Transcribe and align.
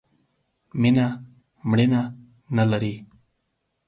مینه، 0.81 1.07
مړینه 1.69 2.01
نه 2.55 2.63
لري. 2.71 2.95